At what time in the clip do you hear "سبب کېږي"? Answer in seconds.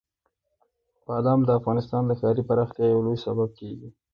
3.25-3.89